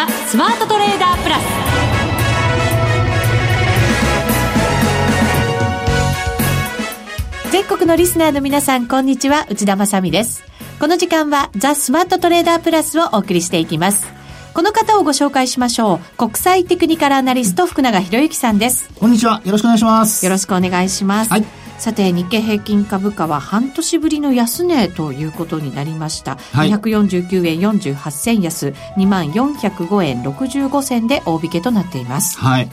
[0.00, 1.42] ザ・スマートトレーダープラス
[7.52, 9.46] 全国のリスナーの皆さん、こんにちは。
[9.50, 10.42] 内田まさです。
[10.78, 14.06] この時間は、ザ・スマートトレーダープラスをお送りしていきます。
[14.54, 16.16] この方をご紹介しましょう。
[16.16, 18.88] 国際テクニカルアナリスト、福永博之さんです。
[18.98, 19.42] こんにちは。
[19.44, 20.24] よろしくお願いします。
[20.24, 21.30] よろしくお願いします。
[21.30, 21.44] はい。
[21.80, 26.36] さて、日経平均株価は半年ぶりの安値ということになりました。
[26.52, 32.38] はい249円48銭安、2405円65銭で大引けとなっています。
[32.38, 32.70] はい。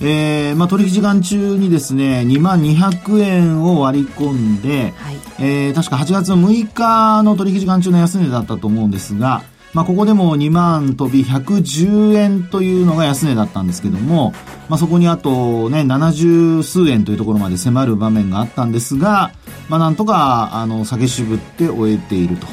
[0.00, 5.16] えー、まあ取引時間中にですね、2万200円を割り込んで、はい。
[5.38, 9.42] えー、確か8月6日の取引時間中の安値だったと思うんですが、
[9.76, 14.32] まあここでも2万飛び110円というのが安値だったんですけども、
[14.70, 19.32] まあそこにあとね、70数円というところまで迫る場面があったんですが、
[19.68, 22.46] まあなんとか、あの、下げ渋って終えていると。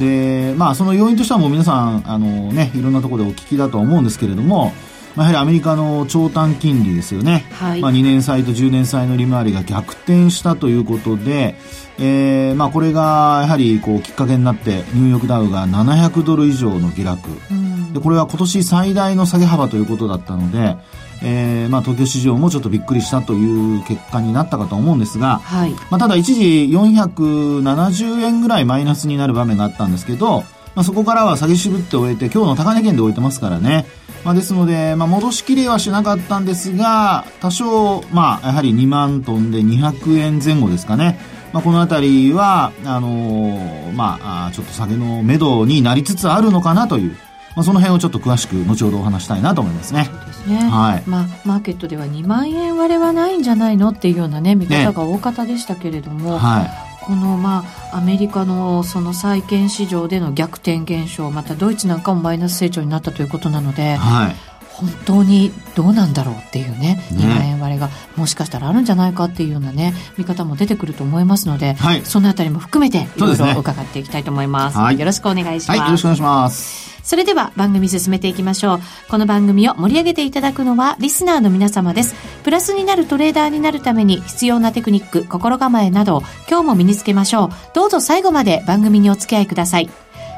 [0.00, 4.72] で、まあその要因としてはもう皆さん、あのね、いろんなところでお聞きだとは思うんですけれども、
[5.18, 7.44] まあ、やはりアメリカの長短金利ですよね。
[7.54, 11.56] はいまあ2年債と10年債の利回りが逆転したということで、
[11.98, 17.28] えー、まあこれがやはりこうきっかけになってニューヨークダウが700ドル以上の下落。
[17.50, 17.92] うん。
[17.92, 20.76] で、これは今年最大の下げ幅ということだったので、
[21.20, 25.72] えー、まあ東京市場もちょっとびっくりしたという結果になったかと思うんですが、はい。
[25.90, 30.44] まあ、ただ一時470円ぐらいマイナスになる場面があったんですけど、
[30.78, 33.84] まあ、そこからは下げ渋って終えて今日の高値圏で終えてますからね。
[34.24, 41.18] まあ、ですので、まあ、戻しきれはしなかったんですが、多少、まあ、やはり2万トンで200円前後ですかね。
[41.52, 47.10] まあ、このあたりは、あのーまあ、ちょっと下げの目処になりつつあるのかなという、
[47.56, 50.08] まあ、その辺をちょっと詳しく後ほどお話したいなと思いますね。
[50.28, 50.58] ですね。
[50.58, 56.87] はいまあ、マーケットでは2万円割れはないんじゃないのっていうようなね、見方が大方でしたけれども、はい。
[57.08, 64.36] この、まあ、アメリカのその債券市場での逆転現象、またドイツなんかもマイナス成長になったということなので、はい。
[64.78, 74.78] 本当にどうなんだろうっていうね、ね2万円割れがもしかしたらあるんじゃないかっていうようなね、見方も出てくると思いますので、はいそのあたりも含めていろいろ伺っていきたいと思います。
[74.78, 75.76] はいよろしくお願いします。
[75.76, 75.78] はい。
[75.80, 76.88] よろしくお願いします。
[77.02, 78.80] それでは番組進めていきましょう。
[79.10, 82.14] この番組を盛り上げていただくのはリスナーの皆様です。
[82.44, 87.50] プラスになるトレーダーになるために必要なテクニック、心構えなどを今日も身につけましょう。
[87.74, 89.88] どうぞ最後まで番組にお付き合いください。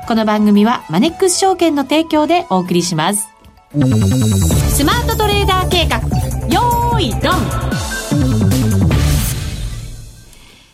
[0.06, 3.39] この番組はマネックス証券の提供でお送りします。
[3.72, 3.76] ス
[4.82, 5.98] マートトレーダー計画、
[6.48, 7.30] よーい、ドン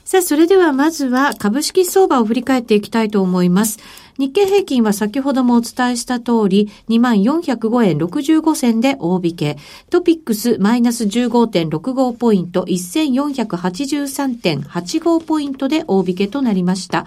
[0.02, 3.80] さあ、それではまずは株式相場を振り返っていきたいと思います。
[4.16, 9.58] 日経平均は先ほどもお伝えした通り、2405円65銭で大引け。
[9.90, 17.06] トピックスマイナス15.65ポイント、1483.85ポイントで大引けとなりました。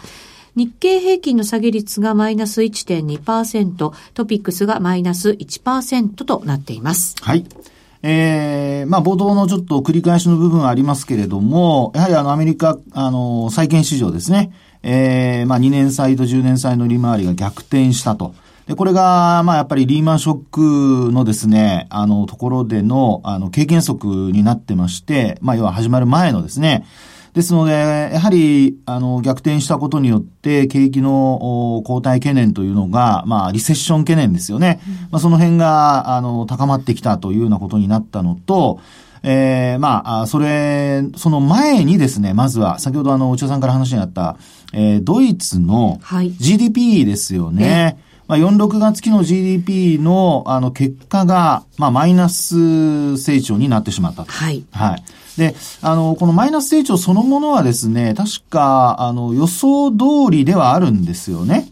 [0.60, 7.16] 日経平均の下げ率がマイナス1.2%、トピックスがマイナス1%となっています。
[7.22, 7.46] はい。
[8.04, 14.52] えー、まあ、冒頭のちょっと繰り返しの部分ありますけれども、やはりあの、アメリカ、あの、債券市場ですね。
[14.84, 18.36] えー、まあ、2年債と10年債の利回りが逆転したと。
[18.68, 26.86] で、これが、まあ、やっぱりリーマンショックのですね、あの、ところでの、あの、経験則になってまして、まあ、要は始まる前のですね、
[27.34, 27.72] ですので、
[28.14, 34.80] やはり、あの、逆転したことによって、景気のお後退懸念というのが、まあ、リセッション懸念ですよね。
[35.12, 38.80] まあ、その辺が、あの、高まってきたというようなことになったのと、
[39.22, 44.38] えー、まあ、あそれ、その前にですね、まずは、先ほどあの、内田さんから話にあった、
[44.74, 48.00] えー、ドイツのはい GDP ですよね。
[48.28, 54.32] まあ、4、6月期の GDP の、あの、結果が、まあ、マイナス成長になってしまったと。
[54.32, 54.64] はい。
[54.72, 55.04] はい。
[55.40, 61.72] で、あの、このマイナス成長そのものはですね、確か、あの、予想通りではあるんですよね。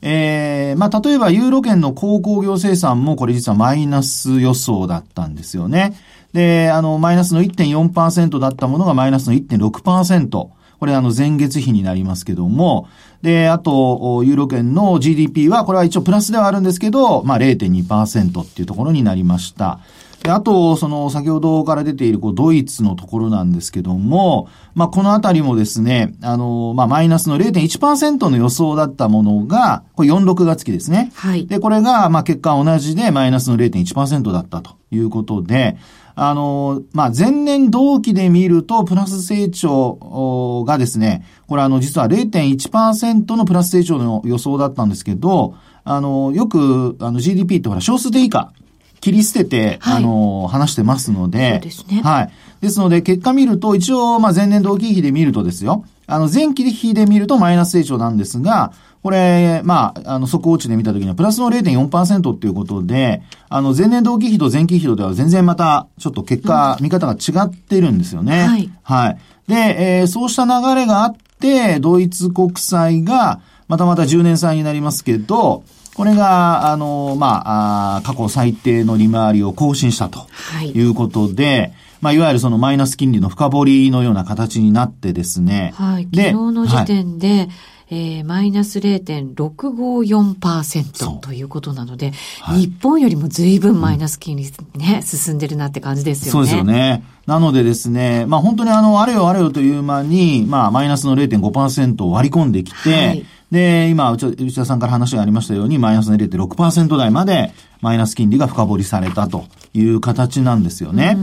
[0.00, 5.94] えー、まあ、例えば、ユーロ圏の鉱工業生産もこれ実はマイナス予想だったんですよね。
[6.32, 10.48] で、あの、マイナスの1.4%だったものがマイナスの1.6%。
[10.78, 12.88] これあの前月比になりますけども、
[13.20, 19.80] で、あと、ユーロ圏の GDP は、これは一応プラスではあるんですけど、まあ0.2%っていうところになりました。
[20.22, 31.12] で、あと、その、先ほどから出ている、こう、ドイツのところなんですけども、まあ、このあたりもですね、あの、まあ、マイナスの0.1%の予想だったものが、これ4、6月期ですね。
[31.14, 31.46] はい。
[31.46, 35.76] で、これが、まあ、結果は同じで、マイナスの0.1%だったということで、
[36.20, 45.54] あの、まあ、前年同期で見ると、プラス成長がですね、これあの、実は0.1%のプラス成長の予想だったんですけど、
[45.84, 48.52] あの、よく、あの、GDP ってほら、小数点以下
[49.00, 51.54] 切り捨てて、はいあの、話してますので。
[51.54, 52.30] そうですねはい。
[52.60, 55.84] ですので、結果見ると、一応、まあ、前年同期比で見るとですよ。
[56.06, 58.72] あの、前期比で見るとマイナス成長なんですが、
[59.02, 68.46] これ、まあ、あの、速報値で見たときには、プラスの0.4%っていうことで、あの、前年同期比と前期比とでは全然また、ちょっと結果、見方が違ってるんですよね。
[68.46, 69.18] はいはい。
[69.46, 75.62] で、えーそうした流れがあって、ドイツ国債が、またまた10年債になりますけど、
[75.98, 85.72] これが、あの、まあ、過去最低の利回りを更新したとはいいうことで、まあ、いわゆるそのマイナス金利の深掘りのような形になってですね。
[85.74, 86.04] はい。
[86.04, 87.48] 昨で日の時はい点で、
[87.90, 92.12] えーマイナス0.654%そうということなので、
[92.42, 94.44] はい日本よりも随分マイナス金利
[94.76, 96.30] ね、進んでるなって感じですよね。
[96.30, 96.62] そうですよ。
[96.62, 97.02] ね。
[97.26, 111.16] なのでですね、まあ本当にあの、あれよあれよという間に、まあマイナスの0.5%を割り込んできて、はいで、今、内内田さんから話がありましたように、マイナスの0.6%台まで、マイナス金利が深掘りされたという形なんですよね。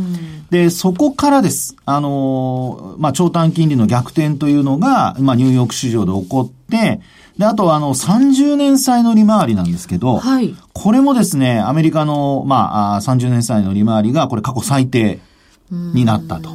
[0.50, 1.76] で、そこからです。
[1.86, 7.02] あのーまあ、長短金利の逆転というのが、まあ、ニューヨーク市場で起こって、
[7.38, 10.56] で、あとは、あの、30年債の利回りなんですけど、はい。
[10.74, 15.20] これもですね、アメリカの、まあ、あー30年債の利回りが、これ過去最低
[15.72, 16.52] になったと。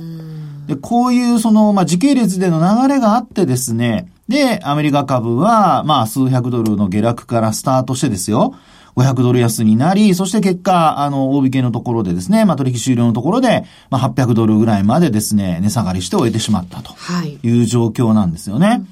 [0.66, 8.54] で、こういうその、まあ、時系列での流れがあってですね、で、アメリカ株は、まあ、数百ドルの下落からスタートしてですよ、
[8.94, 16.92] 500ドル安になり、そして結果、あの、大引けのところでですね、まあ、取引終了のところで、まあ、800ドルぐらいまでですね、値下がりして終えてしまったと。
[16.92, 17.40] はい。
[17.42, 18.82] いう状況なんですよね。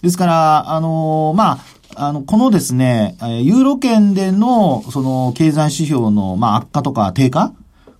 [0.00, 1.58] ですから、あのま
[1.96, 7.52] あ、あの、このですね、えーユーロ圏での、その、経済指標の、まあ、悪化とか低下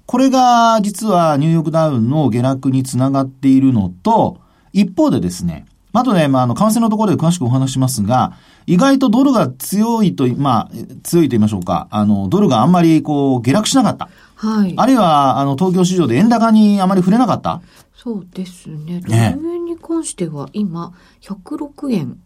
[0.06, 4.38] これが、実は、ニューヨークダウンの下落につながっているのと、
[4.72, 5.66] 一方でですね、
[6.00, 8.32] あとね、まあ、あの、為替のところで詳しくお話しますが、
[8.66, 10.70] 意外とドルが強いと、まあ、
[11.02, 14.08] 強いと言いましょうか、あの、ドルがあんまり、こう、下落しなかった。
[14.34, 14.74] はい。
[14.76, 17.62] あるいは、あの、東京市場で円高にあまり触れなかった。
[17.94, 19.00] そうですね。
[19.00, 20.92] ドルね円に関しては今、
[21.22, 22.18] 106円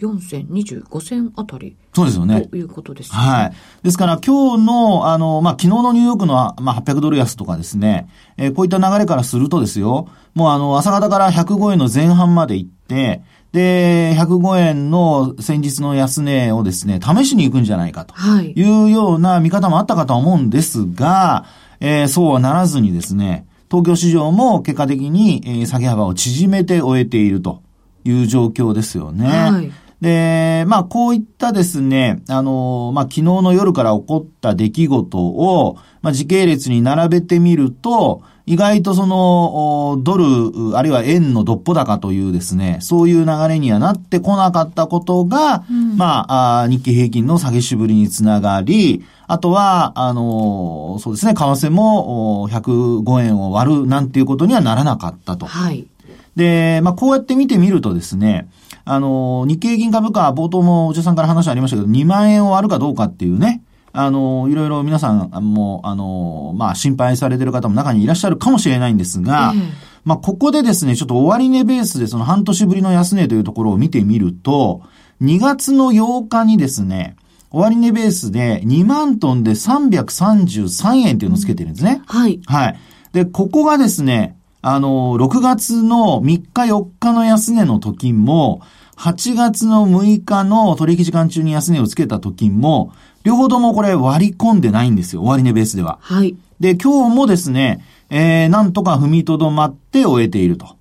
[0.00, 1.76] 24銭、25銭あたり。
[1.94, 2.42] そうですよね。
[2.42, 3.18] ということですね。
[3.18, 3.52] はい。
[3.82, 13.22] ですから今日の、あの、まあ、昨日のニューヨークの、まあ、800ドル安とかですね、えーこういった流れからするとですよ、もうあの、朝方から105円の前半まで行って、
[13.52, 18.52] で、105円の先日の安値をですね、試しに行くんじゃないかとはい。
[18.52, 21.44] いうような見方もあったかとは思うんですが、
[21.80, 27.62] えーそうはならずにですね、東京市場も結果的に、えー下げ幅を縮めて終えていると
[28.04, 29.26] いう状況ですよね。
[29.26, 45.64] はいで、まあ、こういったですね、あの、まあ、昨日の夜から起こった出来事を、まあ、時系列に並べてみると、意外とその、おドル、あるいは円のどっぽ高というですね、そういう流れにはなってこなかったことが、
[45.96, 55.44] まああ、日経平均の下げしぶりにつながり、あとは、あの、そうですね、為替もお105円を割るなんていうことにはならなかったと。
[55.44, 55.86] はい。
[56.34, 58.48] で、まあ、こうやって見てみるとですね、
[58.90, 63.62] あの、日経平均株価、冒頭もお茶さんから話ありましたけど、2万円を割るかどうかっていうね、
[63.92, 74.80] あの、いろいろ皆さんも、あの、まあ、心配されてる方も中にいらっしゃるかもしれないんですが、ええまあ、ここでですね、ちょっと終値ベースでその半年ぶりの安値というところを見てみると、
[75.20, 77.16] 2月の8日にですね、
[77.50, 82.00] 終値ベースで2万トンで333円っていうのをつけてるんですね。
[82.06, 82.40] はい。
[82.46, 82.78] はい。
[83.12, 86.42] で、ここがですね、あの、6月の3日
[86.72, 88.62] 4日の安値の時も、
[88.98, 95.22] 8月の6日の取引時間中に安値をつけた時も、両方ともこれ割り込んでないんですよ。
[95.22, 95.98] 終値ベースでは。
[96.02, 96.36] はい。
[96.58, 100.77] で、今日もですね、えー、なんとか踏みとどまって終えていると。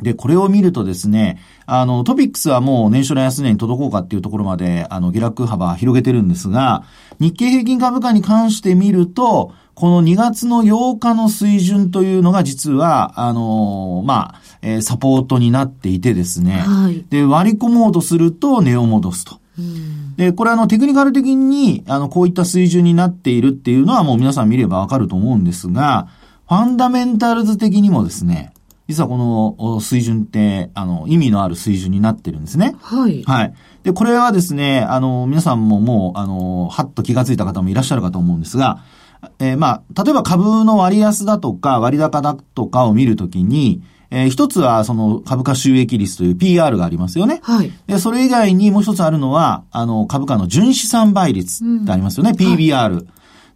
[0.00, 6.84] で、これを見るとですね、あの、トピックスはもう年初の安値に届こうかっていうところまで、あの、下落幅広げてるんですが、
[7.18, 19.38] 日経平均株価に関して見ると、この2月の8日の水準というのが実は、あのまあ、えーサポートになっていてですね、はいで、割り込もうとすると値を戻すと。
[19.58, 20.16] うん。
[20.16, 26.08] で、これあの、テクニカル的に、あの、こういった水準になっているっていうのはもう皆さん見ればわかると思うんですが、
[26.48, 28.52] ファンダメンタルズ的にもですね、
[28.88, 32.76] 実はこのお水準って、あの、意味のある水準になってるんですね。
[32.80, 33.22] はい。
[33.24, 33.54] はい。
[33.82, 38.78] で、これはですね、あの、皆さんももう、あの、はっと気がついた方もいらっしゃるかと思うんですが、
[39.38, 47.40] えーまあ、例えば株の割安だとか割高だとかを見るときに、えー一つはその株価収益率という PR がありますよね。
[47.42, 47.72] はい。
[47.88, 52.30] で、それ以外にもう一つあるのは、あの、株価の純資産倍率ってありますよね。
[52.30, 53.04] PBR。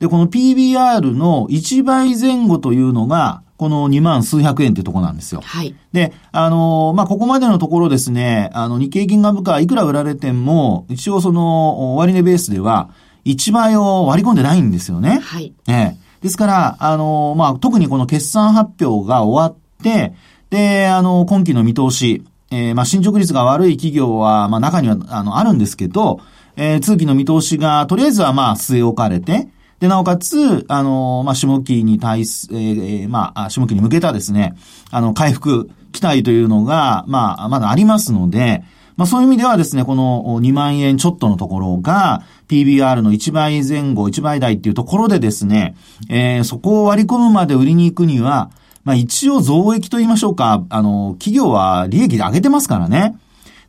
[0.01, 5.43] で、この PBR の1倍前後というのが、この2万数百円ってとこなんですよ。
[5.45, 5.75] はい。
[5.93, 12.89] で、あの、まあ、ここまでのところですね、あの、日経金株価いくら売られても、一応その、終値ベースでは、
[13.27, 15.21] 1倍を割り込んでないんですよね。
[15.23, 15.53] はい。
[15.69, 15.97] ええ。
[16.23, 20.15] ですから、あの、まあ、特にこの決算発表が終わって、
[20.49, 26.21] で、あの、今期の見通し、えーまあ、進捗率が悪い企業は、まあ、中には、あの、あるんですけど、
[26.57, 29.49] えー通期の見通しが、とりあえずは、まあ、据え置かれて、
[29.81, 34.55] で、なおかつ、あの、まあ、下期に対す、えーまあ、あ下期に向けたですね、
[34.91, 38.63] あの、回復期待というのが、まあ、まだありますので、
[39.01, 45.75] まあそういう意味ではですね、この2万円ちょっとのところが、PBR の1倍前後、1倍台っていうところでですね、
[46.11, 48.51] えーそこを割り込むまで売りに行くには、
[48.85, 53.17] まあ一応増益と言いましょうか、あの、企業は利益で上げてますからね。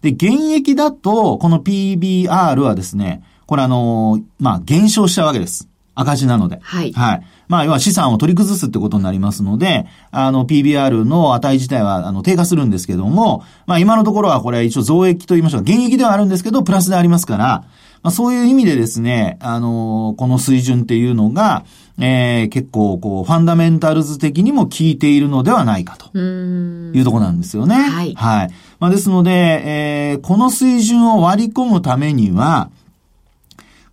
[0.01, 5.70] で、現役だと、この PBR はですね、これあの、まあ減少しちゃうわけです。
[5.93, 6.59] 赤字なので。
[6.61, 7.23] はいはい。
[7.47, 17.65] まあ、要は資産を取り崩すってことになりますので、あの、PBR の値自体は、あの、低下するんですけども、まあ、今のところはこれ一応増益と言いましょうか、現役ではあるんですけど、プラスでありますから、
[18.03, 21.65] まあ、そういう意味でですね、あの、この水準っていうのが、
[21.99, 26.07] えー、結構、こう、ファンダメンタルズ的にも効いているのではないかと。
[26.13, 26.95] うーん。
[26.95, 27.75] いうところなんですよね。
[27.75, 28.49] はいはい。
[28.79, 32.69] まあ、ですので、えーこの水準を割り込むためには、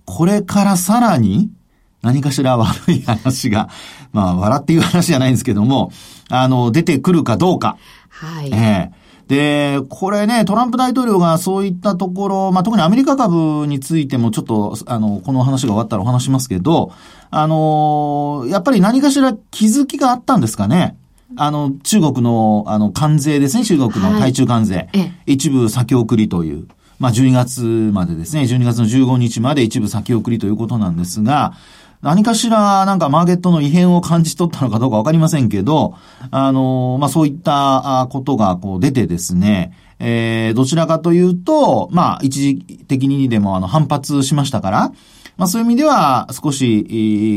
[0.05, 1.50] これからさらに
[2.09, 3.69] 何かしら悪い話が、
[4.12, 5.93] まあ、笑っていう話じゃないんですけども、
[6.31, 7.77] あの、出てくるかどうか。
[8.09, 8.50] はい。
[8.53, 16.93] ええで、これね、トランプ大統領がそういったところ、まあ、特にアメリカ株についてもちょっと、あの、この話が終わったらお話しますけど、
[17.31, 20.97] あのやっぱり何かしら気づきがあったんですかね。
[21.37, 24.88] あの、中国の、あの、関税ですね、中国の対中関税。
[24.95, 26.67] ええ一部先送りという。
[26.99, 27.62] まあ、12月
[27.93, 31.53] までですね、12月の15日まで一部先送りということなんですが、
[32.00, 35.95] 何かしら、なんかマーケットの異変を感じ取ったのかどうかわかりませんけど、
[36.31, 44.93] あの、まあ、そういったあことがこう出てですね、えー、どちらかというと、まあ、一時的にでもあの反発しましたから、
[45.37, 46.93] まあそういう意味では少し、え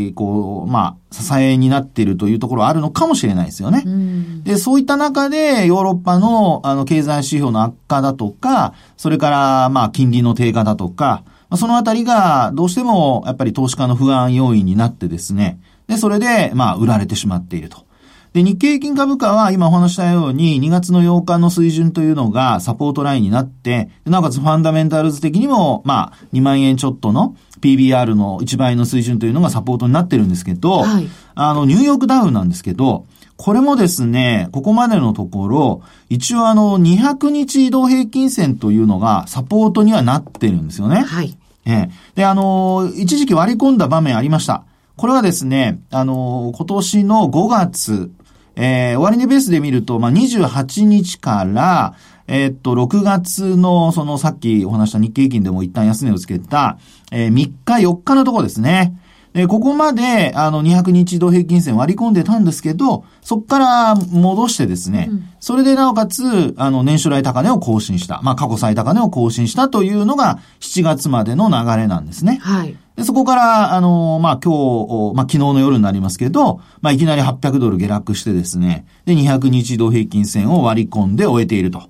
[0.09, 3.83] ーこう、まあ、支えになっているというところはあるのかもしれないですよね。
[3.85, 4.43] うん。
[4.43, 17.85] で、そういった中で、ヨーロッパの、あの、経済指標の悪化だとか、それから、まあ、金利の低下だとか、まあそのあたりが、どうしても、やっぱり投資家の不安要因になってですね、で、それで、まあ、売られてしまっていると。
[18.31, 33.05] で、日経平均株価は今お話したように2月の8日の水準というのがサポートラインになって、でなおかつファンダメンタルズ的にも、まあ、2万円ちょっとの PBR の1倍の水準というのがサポートになってるんですけど、はいあの、ニューヨークダウンなんですけど、
[33.35, 41.01] これもですね、ここまでのところ、一応あの、200日移動平均線というのがサポートにはなってるんですよね。
[41.01, 41.35] はい。
[41.65, 41.89] ええ。
[42.15, 44.63] で、あのー一時期割り込んだ場面ありました。
[44.97, 48.11] これはですね、あのー今年の5月、
[48.55, 51.93] えー、終値ベースで見ると、まあ、28日から、
[52.27, 56.77] えーっと、6月の、その、さっきお話した日経平均でも一旦安値をつけた、
[57.11, 58.95] えー3日、4日のところですね。
[59.33, 65.09] で、ここまで、あの、200日移動平均線割り込んでたんですけど、そこから戻してですね、
[65.39, 68.21] それでなおかつ、あの、年初来高値を更新した。
[68.23, 72.39] まあ、過去最高値を更新したというのが、7月までの流れなんですね。
[72.41, 72.75] はい。
[72.97, 81.83] でそこから、あの、まあ、今日、まあ、昨日の夜になりますけど、まあ、いきなり800ドル下落してですね、で、200日移動平均線を割り込んで終えていると。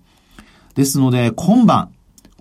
[0.76, 1.90] ですので、今晩、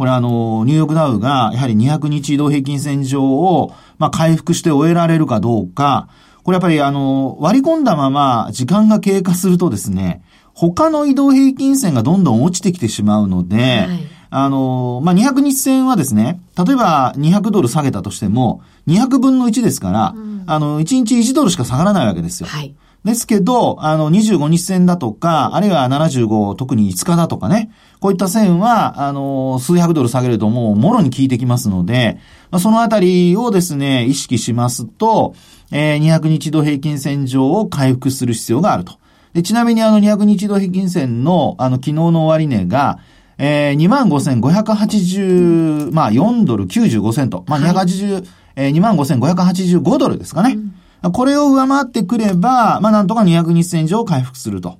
[0.00, 6.08] これあの、ニューヨークダウが、やはり200日移動平均線上を、まあ、回復して終えられるかどうか、
[6.42, 10.22] これやっぱりあの、割り込んだまま時間が経過するとですね、
[10.54, 20.14] 他の移動平均線がどんどん落ちてきてしまうので、はいあの、まあ、200日線はですね、例えば200ドル下げたとしても、200分の1ですから、
[20.46, 22.48] あの、1日1ドルしか下がらないわけですよ。
[22.48, 22.76] はい。
[23.04, 32.18] ですけど、あの、25日線だとか、あるいは75、特に5日だとかね、こういった線は、あの、数百ドル下げるともう、もろに効いてきますので、
[32.50, 35.34] まあ、そのあたりをですね、意識しますと、
[35.72, 38.98] えー200日度平均線上を回復する必要があると。
[39.34, 42.98] でちなみにあの200日度平均線の、あの、昨日の終値が、
[43.38, 47.44] えー、25,580、まあ、4ドル95セント。
[47.46, 48.26] まあ、280、
[48.56, 50.58] えー、25,585ドルですかね。
[51.02, 54.78] これを上回ってくれば、まあ、なんとか200日線上回復すると。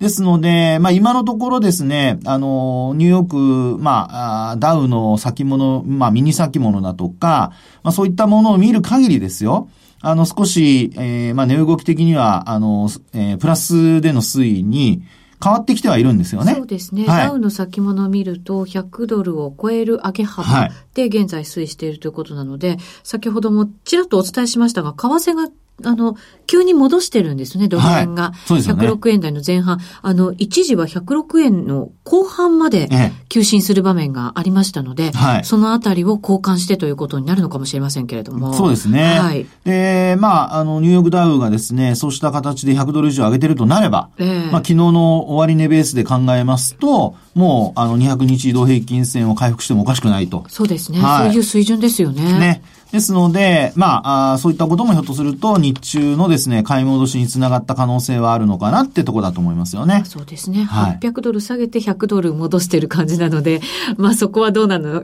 [0.00, 9.68] ですので、まあ今のところですね、あの、ニューヨーク、まあ、ダウの先物、まあミニ先物だとか、まあそういったものを見る限りですよ、
[10.00, 15.02] あの少し、えー、まあ値動き的には、あの、えープラスでの推移に
[15.42, 16.54] 変わってきてはいるんですよね。
[16.54, 17.06] そうですね。
[17.06, 25.48] はいダウの先物を見ると、100ドルを超える上げは幅いで現在推移しているということなので、先ほどもちらっとお伝えしましたが、為替が、
[25.84, 28.22] あの、急に戻してるんですね、ドル円が。
[28.22, 29.78] はいそうですよね106円台の前半。
[30.02, 38.52] あの、一時は106円の後半までええ急進する場面がありましたので、はい、そのあたりを交換してということになるのかもしれませんけれども。
[38.54, 39.18] そうですね。
[39.18, 39.46] はい。
[39.64, 50.44] で、まあ、あの、ニューヨークダウがですね、そうした形で100ドル以上上げてるとなれば、えー、まあ、昨日の終値ベースで考えますと、もう、あの、200日移動平均線を回復してもおかしくないと。
[50.48, 51.00] そうですね。
[51.00, 52.22] はい、そういう水準ですよね。
[52.38, 52.62] ね。
[52.92, 60.02] ですので、まああ、そういったこともひょっとすると、日中のですね、買い戻しにつながった可能性はあるのかなってとこだと思いますよね。
[60.06, 60.64] そうですね。
[60.64, 63.60] はい、800ドル下げて100ドル戻してる感じなので、
[63.96, 65.02] まあそこはどうなの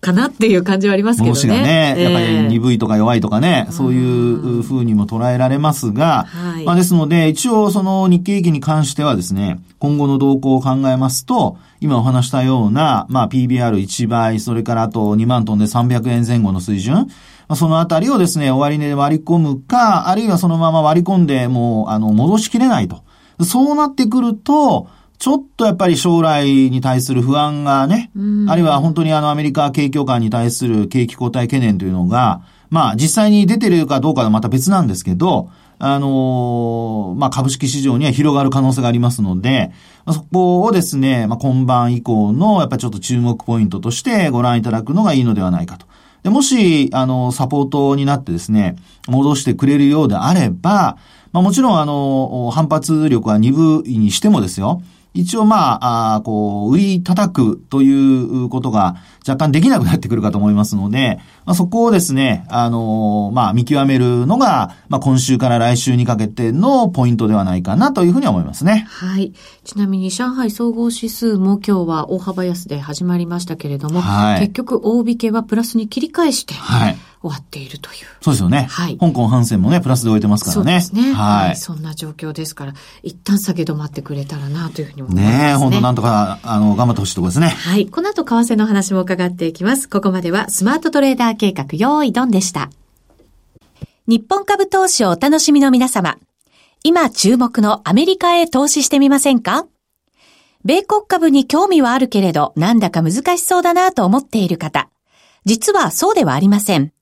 [0.00, 1.30] かなっていう感じはありますけどね。
[1.30, 17.08] 戻しがね、やっぱり鈍いとか弱いとかね、そういうふうにも捉えられますが、はい、まあですので、一応その日経平均に関してはですね、今後の動向を考えますと、今お話したような、まあ PBR1 倍、それからあと2万トンで300円前後の水準、
[17.54, 23.02] そのあたりをですね、終値で割り込むか、あるいはそのまま割り込んでもう、あの、戻しきれないと。
[23.44, 24.88] そうなってくると、
[25.22, 28.10] ちょっとやっぱり将来に対する不安がね、
[28.48, 35.48] あるいは本当にあのアメリカ景況感に対する景気後退懸念というのが、まあ実際に出てるかどうかはまた別なんですけど、
[35.78, 39.70] あのー、まあ株式市場には広がる可能性がありますので、
[40.12, 45.86] そこをですね、まあ今晩以降のやっぱりちょっと注目ポイントとしてご覧いただくのがいいのではないかと。
[46.24, 48.74] でもし、あの、サポートになってですね、
[49.06, 50.96] 戻してくれるようであれば、
[51.30, 54.82] まあもちろんあの、反発力は鈍いにしてもですよ、
[55.14, 68.86] 一応まあ、あこう、売り叩くということが若干できなくなってくるかと思いますので、まあ、そこをですね、あのー、まあ、見極めるのが、まあ、今週から来週にかけてのポイントではないかなというふうに思いますね。
[68.88, 69.32] はい。
[69.64, 76.96] ちなみに、上海総合指数も今日は大幅安で始まりましたけれども、はい、結局、大引けはプラスに切り返して、はい。
[77.22, 78.06] 終わっているという。
[78.20, 78.66] そうですよね。
[78.68, 78.98] はい。
[78.98, 80.80] 香港反戦もね、プラスで終えてますからね。
[80.80, 81.14] そうですね。
[81.14, 81.46] はい。
[81.48, 85.46] はい、そんな状況ですから、一旦下げ止まってくれたらなというふうに思いますね。
[85.52, 87.48] ね本当なんとか、あの、頑張ってほしいところですね。
[87.48, 87.86] はい。
[87.86, 89.88] この後、為替の話も伺っていきます。
[89.88, 92.70] ここまでは、スマートトレーダー計画、用意ドンでした。
[94.08, 96.18] 日本株投資をお楽しみの皆様。
[96.82, 99.66] 今注目のアメリカへ投資してみませんか？
[100.64, 104.88] 米国株に興味はあるけれど、なんだか難しそうだなと思っている方。
[105.44, 106.92] 実はそうではありません。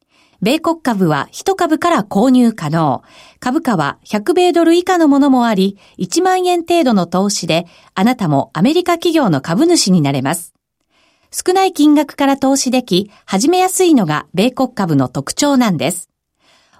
[0.42, 3.02] 米国株は1株から購入可能。
[3.40, 10.54] 株価は100米ドル以下のものもあり、1万円程度の投資で、あなたもアメリカ企業の株主になれます。
[11.30, 16.08] 少ない金額から投資でき、始めやすいのが米国株の特徴なんです。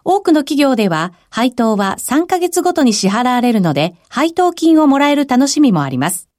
[0.05, 6.30] 多くの企業では、配当は3ヶ月ごとに支払われるので、配当金をもらえる楽しみもあります。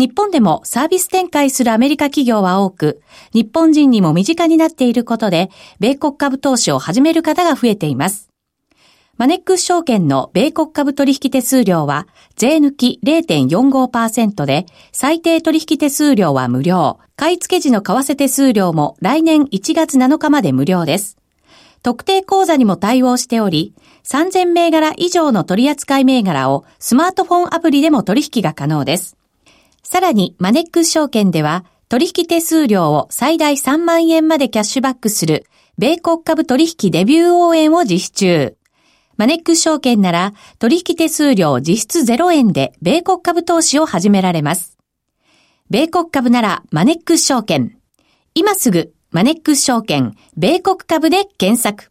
[0.00, 3.02] 日本でもサービス展開するアメリカ企業は多く、
[3.34, 8.30] 日本人にも身近になっていることで、米国株投資を始める方が増えています。
[9.18, 16.98] マネックス証券の米国株取引手数料は、税抜き0.45%で、最低取引手数料は無料。
[17.14, 21.18] 買い付け時の為替手数料も来年1月7日まで無料です。
[21.82, 29.19] 特定口座にも対応しており、3000銘柄以上の取扱銘柄をスマートフォンアプリでも取引が可能です。
[29.82, 35.46] さらに、マネックス証券では、取引手数料を最大3万円までキャッシュバックする、
[35.78, 38.56] 米国株取引デビュー応援を実施中。
[39.16, 44.78] マネックス証券なら、取引手数料実質0円で、米国株投資を始められます。
[45.70, 47.76] 米国株なら、マネックス証券。
[48.34, 51.90] 今すぐ、マネックス証券、米国株で検索。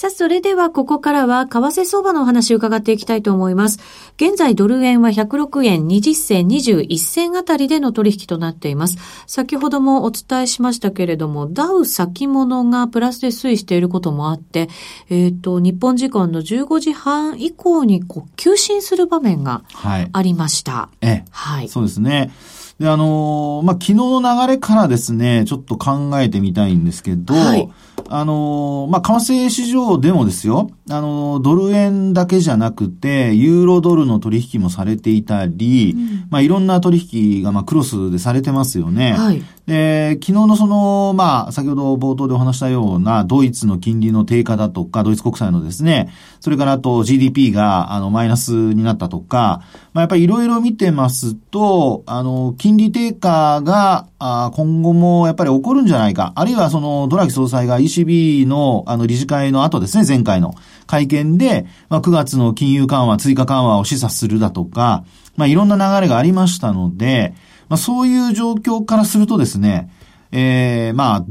[0.00, 3.80] さあ、それではここからは為替相場のお話を伺っていきたいと思います。
[4.16, 8.96] 現在ドル円は106円20銭21銭あたりでの取引となっています。
[9.26, 14.70] 先ほどもお伝えしましたけれども、ダウ先物がプラスで推移していることもあって、
[15.10, 19.64] えっ、ー、と、日本時間の15時半以降にこう急進する場面が
[20.12, 20.72] ありました。
[20.72, 21.24] はい、ええ。
[21.30, 21.68] はい。
[21.68, 22.32] そうですね。
[22.78, 27.68] で、あのー、まあ、昨日の流れからですね、ちょっと考えてみたいんですけど、はい、
[28.08, 39.12] あの、まあ、為替市場でもですよ、あの、ドル円だけじゃなくて、ユーロドルの取引もされていたり、うん、まあ、いろんな取引が、まあ、クロスでされてますよね。
[39.12, 39.42] はい。
[39.66, 56.32] で、昨日のその、まあ、先ほど冒頭でお話したような、ドイツの金利の低下だとか、ドイツ国債のですね、それからあと GDP が、あの、マイナスになったとか、まあ、やっぱりいろいろ見てますと、あの、金利低下が、あ今後もやっぱり起こるんじゃないか。
[56.34, 60.54] あるいはその、ドラギ総裁が ECB の、あの、理事会の後ですね、前回の
[60.86, 65.04] 会見で、まあ、9月の金融緩和、追加緩和を示唆するだとか、
[65.36, 67.34] まあ、いろんな流れがありましたので、
[67.68, 69.90] まあ、そういう状況からするとですね、
[70.32, 71.24] ええー、まあ、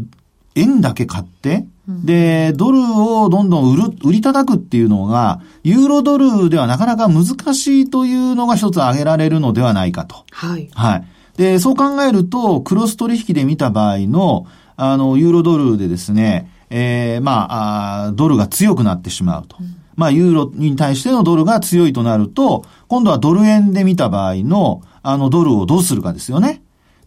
[0.55, 10.23] 円だけ買って、で、ドルをどんどん売る、売り叩くっていうのが、ユーロドルではなかなか難しいというのが一つ挙げられるのではないかと。
[10.31, 10.69] はい。
[10.73, 11.07] はい。
[11.37, 14.45] で、そう考えると、クロス取引で見た場合の、
[14.81, 19.57] あの、ユーロドルでですね、えー、まああ、ドルが強くなってしまうと。
[19.59, 26.61] うん、まあ、ユーロに対してのドルが強いとなると、今度はドル円で見た場合の、あの、ドルをどうするかですよね。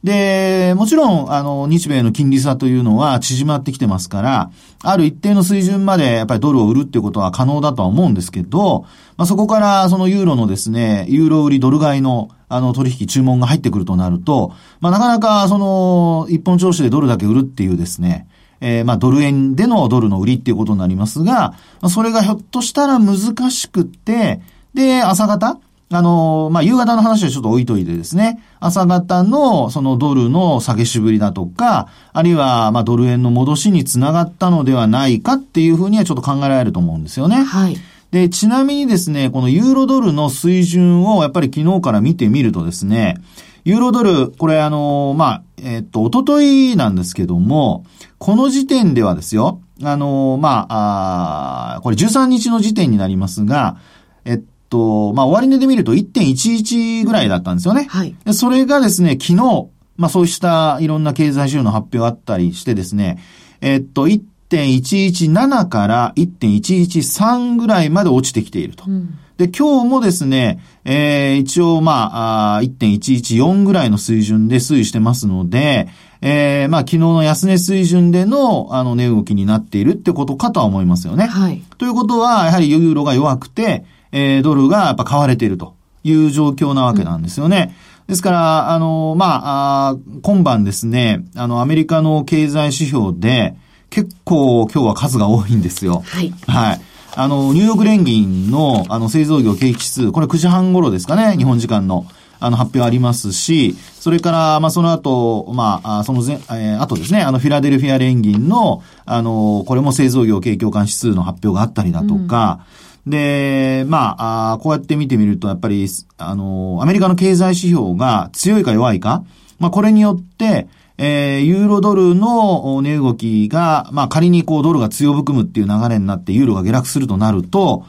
[0.04, 4.50] で、もちろん、あの、日米の金利差というのは縮まってきてますから、
[4.82, 8.84] ある一定の水準までやっぱりドルを売るっていうことは可能だとは思うんですけど、
[9.16, 18.28] まあ、そこからそのユーロのですね、ユーロ売りドル買いのあの取引注文が入ってくるとなると、まあ、なかなかその一本調子でドルだけ売るっていうですね、
[18.60, 21.54] えー、まあ、ドル円でのドルの売りっていうことになりますが、
[21.88, 23.18] それがひょっとしたら難
[23.50, 24.42] しくって、
[24.74, 25.58] で、朝方、
[25.92, 37.42] あの、まあ、夕方の話はちょっと置いといてですね、朝方のそのドルの下げしぶりだとか、あるいは、ま、ドル円の戻しにつながったのではないかっていうふうにはちょっと考えられると思うんですよね。
[37.42, 37.76] はい。
[38.10, 43.16] で、ちなみにですね、このユーロドルの水準をやっぱり昨日から見てみるとですね、
[43.64, 47.84] ユーロドル、これあの、まあ、えっと、おとといなんですけども、
[48.18, 53.76] この時点ではですよ、あの、まあ、あこれ13日の時点になりますが、
[54.24, 54.42] えっ
[54.72, 57.84] と、まあ、終値で見ると1.11ぐらいだったんですよね。
[57.90, 58.16] はい。
[58.32, 63.18] それがですね、昨日、まあ、そうしたいろんな経済指標の発表あったりしてですね、
[63.60, 68.84] えっと、1.117から1.113ぐらいまで落ちてきていると。
[68.86, 75.88] うん、で、今日もですね、えー、一応まあ、あ1.114ぐらいの水準で推移してますので、
[76.22, 81.26] えー、まあ、昨日の安値水準での、あの、値動きになっているってことかとは思いますよね。
[81.26, 81.62] はい。
[81.76, 87.74] ということは、やはりユーロが弱くて、えー、ドルがやっぱ買われているという状況なわけなんですよね。
[88.06, 93.56] うん、ですから、あの、まあ、あ今晩ですね、あの、アメリカの経済指標で、
[93.90, 96.02] 結構今日は数が多いんですよ。
[96.06, 96.32] はい。
[96.46, 96.80] はい。
[97.14, 102.06] あの、ニューヨーク連銀の、あの、製造業景気指数、これ9時半頃ですかね、日本時間の。
[102.44, 115.88] あの、発表ありますし、それから、まあ、その後、まあ、その前、えー、後ですね、あの、フィラデルフィア連銀の、あの、これも製造業景況感指数の発表があったりだとか、うんで、まあ、あこうやって見てみると、やっぱり、
[116.18, 119.24] あの、アメリカの経済指標が強いか弱いか、
[119.58, 127.84] まあ、これによって、えー、ユーロドルの値動きが、まあ、仮にこうドルが強含むっていう流れになってユーロが下落するとなると、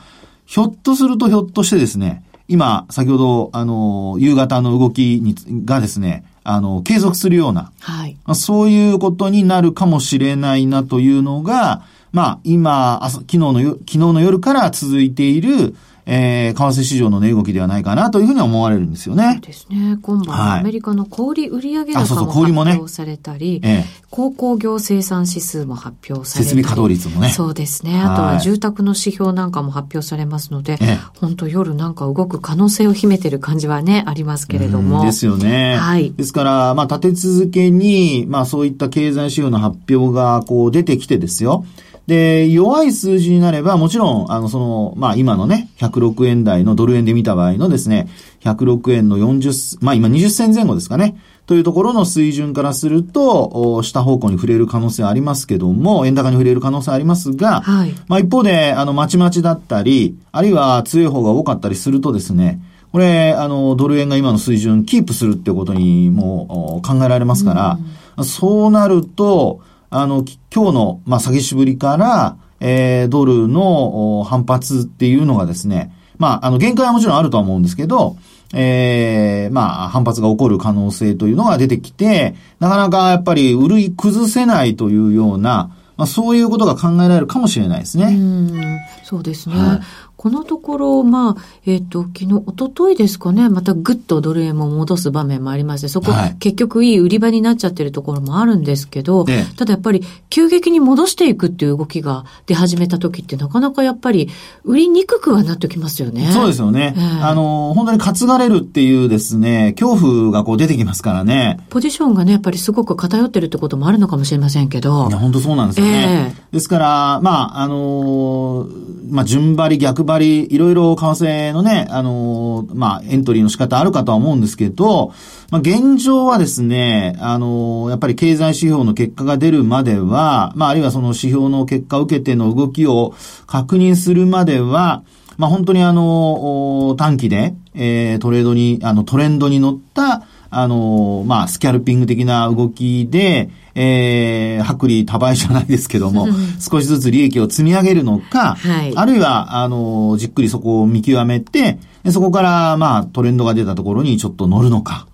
[0.46, 8.18] ひょっとするとひょっとしてですね、今、先ほど、あの、夕方の動きに、がですね、あの、継続するような、はい。
[8.36, 19.40] そういうことになるかもしれないなというのが、まあ、今、昨日の、昨日の夜から続いている、えー、為替市場の値動きではないかなというふうに思われるんですよね。
[19.42, 19.98] ですね。
[20.02, 26.62] 今晩、アメリカの小売売上高も発表されたり、ねええ、鉱工業生産指数も発表されたり。
[26.64, 27.30] 設備稼働率もね。
[27.30, 28.02] そうですね。
[28.02, 35.06] あとは住宅の指標なんかも発表されますので、ええ、本当夜なんか動く可能性を秘めてる感じはね、ありますけれども。
[35.06, 35.78] ですよね。
[35.78, 36.12] はい。
[36.12, 41.66] ですから、まあ、立て続けに、まあ、そういった経済指標の発表が、こう、出てきてですよ。
[42.08, 48.10] で、弱い数字になれば、もちろん、あの、その、まあ今のね、106円台のドル円で見た場合のですね、
[48.42, 62.62] 106円の40、まあ今20銭前後ですかね、というところの水準からすると、下方向に触れる可能性ありますけども、円高に触れる可能性ありますが、はい、まあ一方で、あの、まちまちだったり、あるいは強い方が多かったりするとですね、
[62.92, 67.80] これ、あの、ドル円が今の水準キープするってことにも考えられますから、
[68.18, 69.62] うん、そうなると、
[69.94, 78.18] あの、今日の、まあ、詐欺しぶりから、えー、ドルの反発っていうのがですね、まあ、あの、限界はもちろんあるとは思うんですけど、
[78.56, 88.06] ええー、まあ、反発が起こる可能性というのが出てきて、なかなかやっぱり、売るい崩せないというような、まあ、そういうことが考えられるかもしれないですね。
[88.06, 89.56] うんそうですね。
[89.56, 89.82] はい
[90.24, 99.26] このところ、まあ、えっ、ー、と、昨日、一昨日ですかね、またぐっとドル円も戻す場面もありまして、そこ、はい、結局いい売り場になっちゃってるところもあるんですけど、
[99.58, 104.30] ただやっぱり急激に戻していくっていう動きが出始めた時ってなかなかやっぱり
[104.64, 106.32] 売りにくくはなってきますよね。
[106.32, 106.94] そうですよね。
[106.96, 111.60] えー、あの、本当に担がれるっていうですね、恐怖がこう出てきますからね。
[111.70, 115.10] ポジションがね、やっぱりすごく偏ってるってこともあるのかもしれませんけど。
[115.10, 116.34] いや、本当そうなんですよね。
[116.34, 118.70] えー、ですから、まあ、あの
[119.10, 125.14] まあ、順張り、逆張り、いろいろ為替のね、あのまあ、エントリーの仕方あるかとは思うんですけど、
[125.52, 133.14] まあ、現状はですね、あのやっぱり経済指標の結果が出るまでは、まあ、あるいはその指標の結果を受けての動きを
[133.48, 135.04] 確認するまでは、
[135.38, 146.28] まあ、本当にあの、短期で、えー、トレードに、あの、トレンドに乗った、あの、まあ、スキャルピング的な動きで、えー、薄利多売じゃないですけども、
[146.60, 151.80] 少しずつ利益を積み上げるのか、はい、あるいは、あの、じっくりそこを見極めて、
[152.12, 155.08] そこから、まあ、トレンドが出たところにちょっと乗るのか。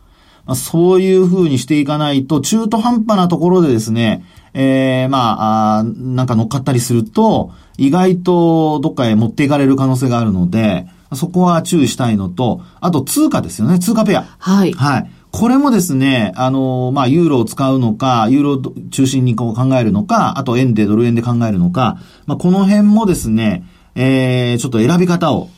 [0.45, 14.23] まあ、そういうふうにしていかないと、中途半端なところでですね、えー、まあ、あなんか乗っかったりすると、意外とどっかへ持っていかれる可能性があるので、そこは注意したいのと、あと通貨ですよね、通貨ペア。
[14.37, 14.73] はい。
[14.73, 15.11] はい。
[15.31, 23.63] これもですね、あの、まあ、ユーロを使うのか、ユーロ中心にこう考えるのか、あと円でドル円で考えるのか、まあ、この辺もですね、
[23.95, 25.49] えー、ちょっと選び方を考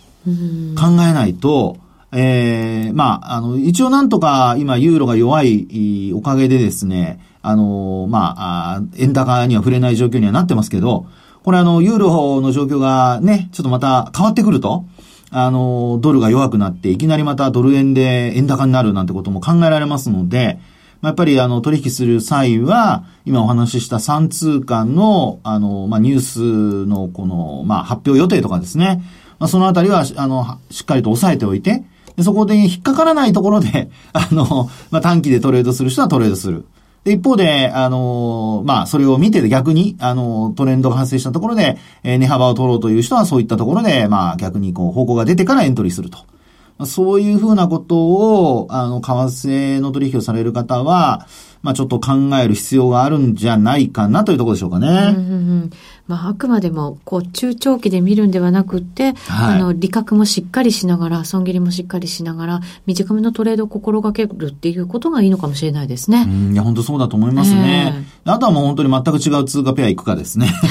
[1.07, 1.77] えないと、
[2.11, 11.05] えー、まあ、あの、一応なんとか今ユーロが弱いおかげでですね、あの、まあ、円高には触れない状況にはなってますけど、
[11.43, 14.85] これあの、ユーロの状況がね、ちょっとまた変わってくると、
[15.31, 20.59] あの、ドルが弱くなって、いきなりまたドル円で円高になるなんてことも考えられますので、
[21.01, 29.01] まあ、やっぱりあの、取引する際は、今お話しした3通貨の、あの、まあ、ニュースのこの、まあ、発表予定とかですね、
[29.39, 31.83] まあ、そのあたりは、あの、しっかりと押さえておいて、
[32.17, 36.65] でそこで引っかからないところで、あの、まあ、短期でトレードする人はトレードする。
[37.03, 46.19] で、一方で、あの、まあ、それを見て逆に、あの、トレンドが発生したところで、えー、値幅を取ろうという人はそういったところで、まあ、逆にこう、方向が出てからエントリーすると。
[46.85, 51.27] そういうふうなことを、あの、為替の取引をされる方は、
[51.61, 54.87] まあちょっと考える必要があるんじゃないかなというところでしょうかね。
[54.87, 55.35] うんうんう
[55.65, 55.69] ん
[56.07, 66.25] まあ、あくまでも、こう、中長期で見るんではなくて、はい、あの、利確もしっかりしながら、損切りもしっかりしながら、短めのトレードを心がけるっていうことがいいのかもしれないですね。
[66.27, 68.05] うん、いや、本当そうだと思いますね。
[68.25, 70.53] えー、あとはもう本当に全く違う通貨ペア行くかですね。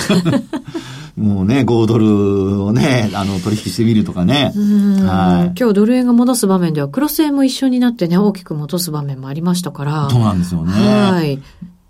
[1.16, 4.52] もうね、5ドルをね、あの、取引してみるとかね。
[4.54, 5.58] はい。
[5.58, 10.08] 今日ドル円が戻す場面では、クロス円も一緒になってね、大きく戻す場面もありましたから。
[10.10, 10.72] そうなんですよね。
[10.72, 11.38] はい。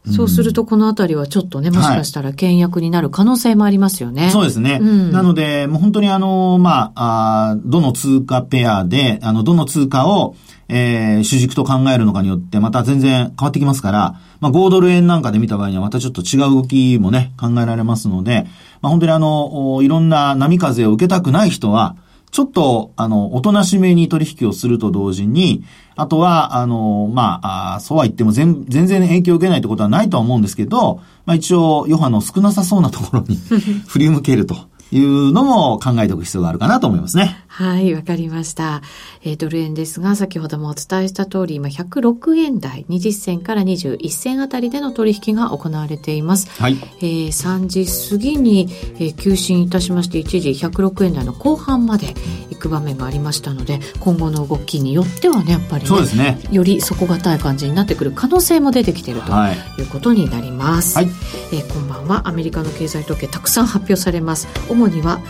[0.07, 4.23] そうすると、このあたりはちょっとね、もしかしたら倹約になる可能性もありますよね。
[4.23, 4.79] はい、そうですね。
[4.81, 10.37] うん、なので、もう本当にあの、まあ、あどの通貨ペアで、あの、どの通貨を、
[10.69, 18.47] えー、主軸と考えるのかによって、また全然変わってきますから、まあ、5ドル円なんかで見た場合には、またちょっと違う動きもね、考えられますので、
[18.81, 21.97] まあ、本当にあの、いろんな波風を受けたくない人は、
[22.31, 25.65] ちょっと、あの、おとなしめに取引をすると同時に、
[26.01, 33.37] あとは、あの、まあ、あそうは言っても全全然影響を受けないってことはないとは思うんですけど、まあ一応、余波の少なさそうなところに
[33.87, 34.57] 振り向けると。
[34.93, 37.45] いうのも考えておく必要があるかなと思いますね。
[37.47, 38.83] はい、わかりました。
[39.23, 46.51] えー、ドル円ですが、先ほどもお伝えした通り、今106円台、20銭から21銭あたりでの取引が行われています。
[46.61, 46.77] はい。
[47.01, 52.15] えー、3時過ぎに、えー、急進いたしまして、一時106円台の後半まで
[52.50, 56.39] 行く場面がありましたので、今後の動きによってはね、やっぱり、ね、そうですね。
[56.53, 59.33] より底堅い感じになってくる可能性も出てきていると
[59.81, 60.97] いうことになります。
[60.97, 61.09] はい。
[61.53, 62.29] えー、こんばんは。
[62.29, 64.47] アメリカの経済統計たくさん発表されます。
[64.69, 65.21] 主には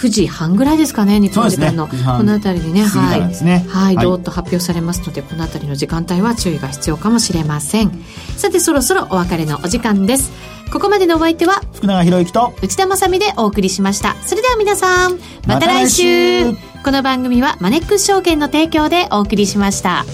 [0.00, 1.86] 9時半ぐらいですかね、日本時間の。
[1.86, 3.44] ね、この辺りにね、はい。
[3.44, 7.92] ね、はい、どーっと発表されますので、この辺りの時間帯は注意が必要かもしれません。
[8.38, 10.32] さて、そろそろお別れのお時間です。
[10.72, 14.16] ここまでのお相手は、福永博之と内田まさみでお送りしました。
[14.24, 20.06] それでは皆さん、また来週ま、この番組はマネックス証券の提供でお送りしました。